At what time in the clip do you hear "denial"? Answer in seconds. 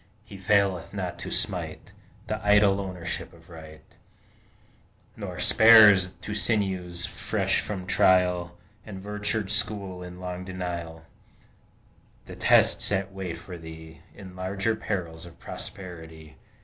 10.43-11.05